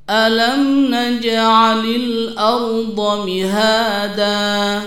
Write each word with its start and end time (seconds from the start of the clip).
ألم 0.09 0.95
نجعل 0.95 1.85
الأرض 1.85 3.27
مهادا 3.27 4.81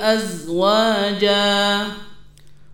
أزواجاً 0.00 1.86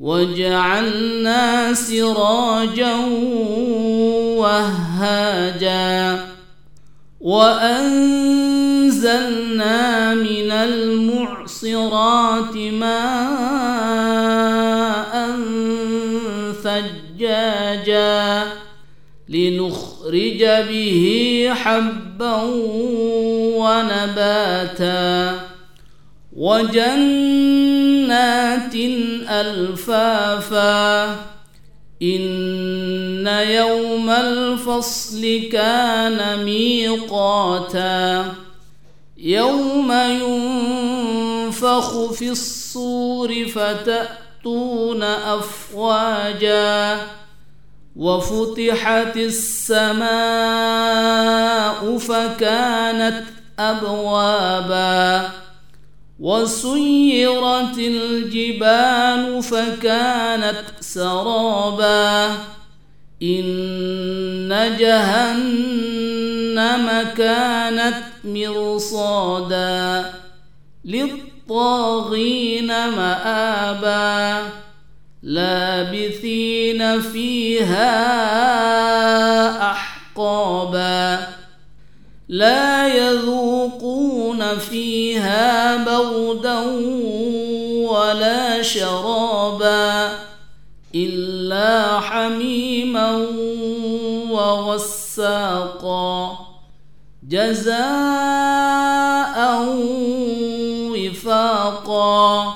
وجعلنا 0.00 1.74
سراجا 1.74 2.94
وهاجا 4.38 6.24
وأنزلنا 7.20 8.54
من 10.14 10.50
المعصرات 10.50 11.36
ماء 12.56 12.98
ثجاجا 16.62 18.44
لنخرج 19.28 20.44
به 20.68 21.50
حبا 21.54 22.42
ونباتا 23.58 25.47
وجنات 26.38 28.74
ألفافا. 29.28 31.04
إن 32.02 33.26
يوم 33.26 34.10
الفصل 34.10 35.42
كان 35.52 36.44
ميقاتا. 36.44 38.24
يوم 39.18 39.92
ينفخ 39.92 42.12
في 42.12 42.30
الصور 42.30 43.46
فتأتون 43.54 45.02
أفواجا. 45.02 46.98
وفتحت 47.96 49.16
السماء 49.16 50.08
فكانت 51.98 53.24
أبوابا. 53.58 55.30
وسيرت 56.20 57.78
الجبال 57.78 59.42
فكانت 59.42 60.64
سرابا. 60.80 62.26
إن 63.22 64.76
جهنم 64.78 66.06
كانت 67.16 68.02
مرصادا 68.24 70.12
للطاغين 70.84 72.66
مآبا. 72.66 74.42
لابثين 75.22 77.00
فيها 77.00 77.92
أحقابا. 79.70 81.18
لا 82.28 82.88
يذوقون 82.88 84.58
فيها 84.58 85.76
بردا 86.02 86.60
ولا 87.90 88.62
شرابا 88.62 90.18
إلا 90.94 92.00
حميما 92.00 93.26
وغساقا 94.30 96.38
جزاء 97.28 97.78
وفاقا 100.92 102.54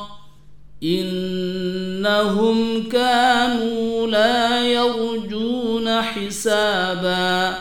إنهم 0.83 2.89
كانوا 2.89 4.07
لا 4.07 4.63
يرجون 4.63 6.03
حسابا 6.03 7.55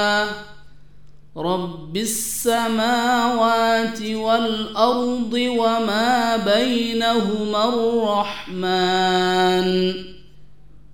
رب 1.37 1.97
السماوات 1.97 4.01
والأرض 4.01 5.33
وما 5.33 6.37
بينهما 6.37 7.69
الرحمن 8.49 9.93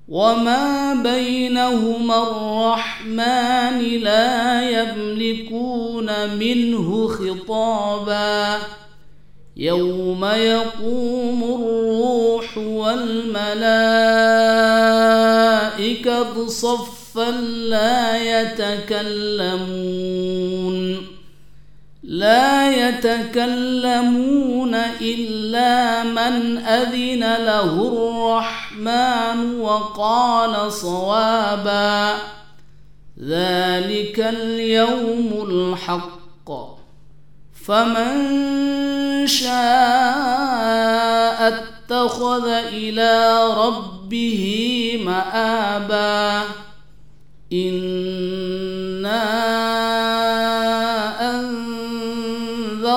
وما 0.07 0.93
بينهما 0.93 2.23
الرحمن 2.23 3.79
لا 3.99 4.69
يملكون 4.69 6.37
منه 6.37 7.07
خطابا 7.07 8.57
يوم 9.57 10.25
يقوم 10.25 11.43
الروح 11.43 12.57
والملائكة 12.57 13.57
صفا 16.47 17.07
فلا 17.17 18.41
يتكلمون 18.41 20.06
لا 22.07 22.89
يتكلمون 22.89 24.75
إلا 25.01 26.03
من 26.03 26.57
أذن 26.57 27.19
له 27.19 27.87
الرحمن 27.87 29.59
وقال 29.59 30.71
صوابا. 30.71 32.13
ذلك 33.23 34.19
اليوم 34.19 35.45
الحق. 35.49 36.51
فمن 37.65 39.27
شاء 39.27 39.57
اتخذ 41.47 42.47
إلى 42.47 43.43
ربه 43.57 45.01
مآبا. 45.05 46.43
إنا 47.53 49.56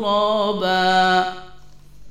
ترابا 0.00 1.41